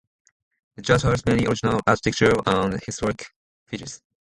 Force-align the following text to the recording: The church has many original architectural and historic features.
The 0.77 0.81
church 0.81 1.03
has 1.03 1.23
many 1.27 1.45
original 1.45 1.79
architectural 1.85 2.41
and 2.47 2.81
historic 2.81 3.23
features. 3.67 4.01